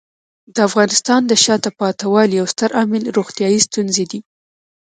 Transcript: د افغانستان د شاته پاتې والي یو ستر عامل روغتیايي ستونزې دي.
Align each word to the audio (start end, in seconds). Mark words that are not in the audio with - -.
د 0.53 0.55
افغانستان 0.67 1.21
د 1.27 1.31
شاته 1.43 1.69
پاتې 1.79 2.05
والي 2.13 2.35
یو 2.39 2.47
ستر 2.53 2.69
عامل 2.77 3.03
روغتیايي 3.17 3.59
ستونزې 3.67 4.05
دي. 4.11 4.19